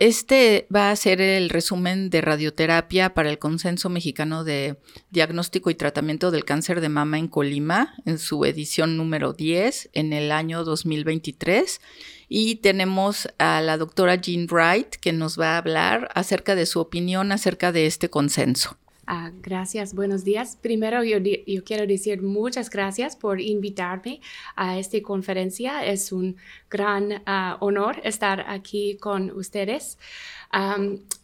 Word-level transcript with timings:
Este 0.00 0.66
va 0.74 0.90
a 0.90 0.96
ser 0.96 1.20
el 1.20 1.50
resumen 1.50 2.10
de 2.10 2.20
radioterapia 2.20 3.14
para 3.14 3.30
el 3.30 3.38
Consenso 3.38 3.88
Mexicano 3.88 4.42
de 4.42 4.76
Diagnóstico 5.10 5.70
y 5.70 5.74
Tratamiento 5.74 6.30
del 6.30 6.44
Cáncer 6.44 6.80
de 6.80 6.88
Mama 6.88 7.18
en 7.18 7.28
Colima, 7.28 7.94
en 8.04 8.18
su 8.18 8.44
edición 8.44 8.96
número 8.96 9.32
10, 9.32 9.90
en 9.92 10.12
el 10.12 10.32
año 10.32 10.64
2023. 10.64 11.80
Y 12.28 12.56
tenemos 12.56 13.28
a 13.38 13.60
la 13.60 13.76
doctora 13.76 14.16
Jean 14.16 14.46
Wright, 14.50 14.96
que 14.96 15.12
nos 15.12 15.38
va 15.38 15.54
a 15.54 15.58
hablar 15.58 16.10
acerca 16.14 16.54
de 16.54 16.66
su 16.66 16.80
opinión 16.80 17.30
acerca 17.30 17.70
de 17.70 17.86
este 17.86 18.10
consenso. 18.10 18.76
Ah, 19.06 19.30
gracias, 19.42 19.94
buenos 19.94 20.24
días. 20.24 20.56
Primero, 20.60 21.04
yo, 21.04 21.18
quiero 21.64 21.86
decir 21.86 22.22
muchas 22.22 22.70
gracias 22.70 23.16
por 23.16 23.38
invitarme 23.38 24.20
a 24.56 24.78
esta 24.78 25.00
conferencia. 25.02 25.84
Es 25.84 26.10
un 26.10 26.36
gran 26.70 27.22
ah, 27.26 27.58
honor 27.60 28.00
estar 28.02 28.44
aquí 28.48 28.96
con 28.96 29.30
ustedes. 29.32 29.98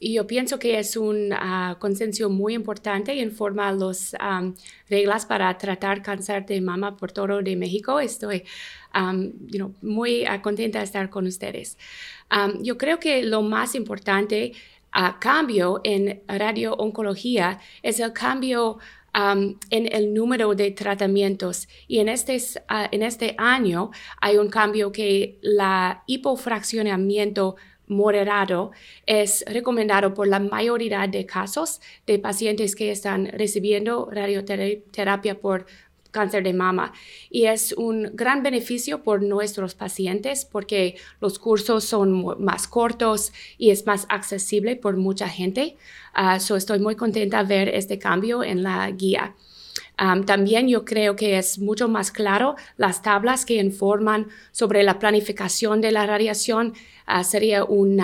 y 0.00 0.14
yo 0.14 0.26
pienso 0.26 0.58
que 0.58 0.78
es 0.78 0.96
un 0.96 1.32
uh, 1.32 1.78
consenso 1.78 2.28
muy 2.28 2.54
importante 2.54 3.20
en 3.20 3.30
forma 3.30 3.70
las 3.72 4.14
reglas 4.88 5.24
para 5.24 5.56
tratar 5.56 6.02
cáncer 6.02 6.44
de 6.46 6.60
mama 6.60 6.96
por 6.96 7.12
todo 7.12 7.40
de 7.40 7.56
México. 7.56 8.00
Estoy 8.00 8.44
muy 9.82 10.24
contenta 10.42 10.78
de 10.80 10.84
estar 10.84 11.08
con 11.08 11.26
ustedes. 11.26 11.78
yo 12.60 12.76
creo 12.76 12.98
que 12.98 13.22
lo 13.22 13.42
más 13.42 13.74
importante 13.74 14.52
a 14.92 15.18
cambio 15.18 15.80
en 15.84 16.22
radio-oncología 16.26 17.58
es 17.82 18.00
el 18.00 18.12
cambio 18.12 18.78
um, 19.14 19.58
en 19.70 19.92
el 19.92 20.12
número 20.14 20.54
de 20.54 20.70
tratamientos. 20.72 21.68
Y 21.88 21.98
en 21.98 22.08
este, 22.08 22.36
uh, 22.36 22.88
en 22.90 23.02
este 23.02 23.34
año 23.38 23.90
hay 24.20 24.36
un 24.36 24.48
cambio 24.48 24.92
que 24.92 25.38
la 25.42 26.02
hipofraccionamiento 26.06 27.56
moderado 27.90 28.70
es 29.04 29.44
recomendado 29.48 30.14
por 30.14 30.28
la 30.28 30.38
mayoría 30.38 31.06
de 31.08 31.26
casos 31.26 31.80
de 32.06 32.20
pacientes 32.20 32.76
que 32.76 32.92
están 32.92 33.26
recibiendo 33.26 34.08
radioterapia 34.10 35.40
por 35.40 35.66
cáncer 36.10 36.42
de 36.42 36.52
mama. 36.52 36.92
Y 37.30 37.46
es 37.46 37.72
un 37.72 38.10
gran 38.14 38.42
beneficio 38.42 39.02
por 39.02 39.22
nuestros 39.22 39.74
pacientes 39.74 40.44
porque 40.44 40.96
los 41.20 41.38
cursos 41.38 41.84
son 41.84 42.42
más 42.42 42.66
cortos 42.66 43.32
y 43.58 43.70
es 43.70 43.86
más 43.86 44.06
accesible 44.08 44.76
por 44.76 44.96
mucha 44.96 45.28
gente. 45.28 45.76
Uh, 46.16 46.54
estoy 46.54 46.78
muy 46.78 46.96
contenta 46.96 47.44
de 47.44 47.54
ver 47.54 47.68
este 47.68 47.98
cambio 47.98 48.42
en 48.42 48.62
la 48.62 48.90
guía. 48.90 49.34
también 50.26 50.66
yo 50.68 50.84
creo 50.84 51.14
que 51.14 51.38
es 51.38 51.58
mucho 51.58 51.86
más 51.86 52.10
claro 52.10 52.56
las 52.76 53.02
tablas 53.02 53.44
que 53.44 53.56
informan 53.56 54.28
sobre 54.50 54.82
la 54.82 54.98
planificación 54.98 55.80
de 55.80 55.92
la 55.92 56.06
radiación. 56.06 56.74
Uh, 57.06 57.24
sería 57.24 57.64
un 57.64 58.00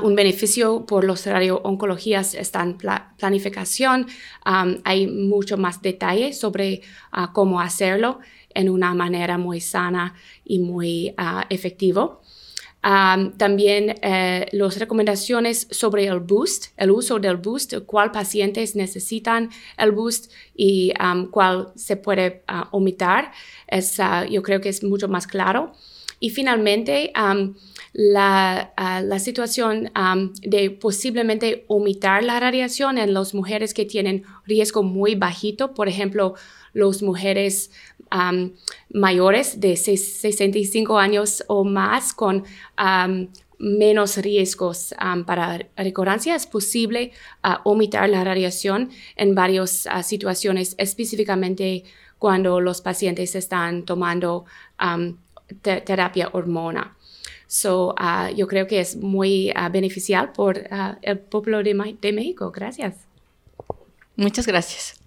un 0.00 0.14
beneficio 0.14 0.86
por 0.86 1.04
los 1.04 1.26
radio-oncologías 1.26 2.34
está 2.34 2.62
en 2.62 2.78
planificación. 3.18 4.06
hay 4.44 5.06
mucho 5.06 5.56
más 5.56 5.82
detalle 5.82 6.32
sobre 6.32 6.80
ah, 7.10 7.30
cómo 7.32 7.60
hacerlo 7.60 8.20
en 8.54 8.68
una 8.68 8.94
manera 8.94 9.38
muy 9.38 9.60
sana 9.60 10.14
y 10.44 10.58
muy 10.58 11.14
uh, 11.18 11.42
efectivo. 11.48 12.20
también 12.82 13.94
eh, 14.02 14.48
las 14.52 14.78
recomendaciones 14.78 15.68
sobre 15.70 16.06
el 16.06 16.20
boost, 16.20 16.66
el 16.76 16.90
uso 16.90 17.18
del 17.18 17.36
boost, 17.36 17.74
cuál 17.86 18.10
pacientes 18.10 18.74
necesitan 18.74 19.50
el 19.76 19.92
boost 19.92 20.32
y 20.56 20.92
cuál 21.30 21.72
se 21.76 21.96
puede 21.96 22.42
uh, 22.48 22.76
omitir, 22.76 23.30
es, 23.68 23.98
yo 24.30 24.42
creo 24.42 24.60
que 24.60 24.68
es 24.68 24.82
mucho 24.82 25.08
más 25.08 25.26
claro. 25.26 25.72
Y 26.22 26.30
finalmente, 26.30 27.12
la, 27.92 28.72
ah, 28.76 29.00
la 29.00 29.18
situación 29.18 29.90
de 30.40 30.70
posiblemente 30.70 31.64
omitir 31.66 32.22
la 32.22 32.38
radiación 32.38 32.96
en 32.96 33.12
las 33.12 33.34
mujeres 33.34 33.74
que 33.74 33.84
tienen 33.86 34.22
riesgo 34.46 34.84
muy 34.84 35.16
bajito, 35.16 35.74
por 35.74 35.88
ejemplo, 35.88 36.34
las 36.74 37.02
mujeres 37.02 37.72
mayores 38.90 39.58
de 39.58 39.76
65 39.76 40.96
años 40.96 41.42
o 41.48 41.64
más 41.64 42.12
con 42.12 42.44
menos 43.58 44.16
riesgos 44.18 44.94
para 45.26 45.66
recurrencia, 45.76 46.36
es 46.36 46.46
posible 46.46 47.10
uh, 47.42 47.68
omitir 47.68 48.08
la 48.08 48.22
radiación 48.22 48.90
en 49.16 49.34
varias 49.34 49.88
ah, 49.88 50.04
situaciones, 50.04 50.76
específicamente 50.78 51.82
cuando 52.18 52.60
los 52.60 52.80
pacientes 52.80 53.34
están 53.34 53.84
tomando 53.84 54.44
terapia 55.60 56.30
hormona. 56.32 56.96
So, 57.46 57.94
uh, 58.00 58.34
yo 58.34 58.46
creo 58.46 58.66
que 58.66 58.80
es 58.80 58.96
muy 58.96 59.50
uh, 59.50 59.70
beneficial 59.70 60.32
por 60.32 60.56
uh, 60.56 60.96
el 61.02 61.18
pueblo 61.18 61.62
de, 61.62 61.96
de 62.00 62.12
México. 62.12 62.50
Gracias. 62.50 62.94
Muchas 64.16 64.46
gracias. 64.46 64.98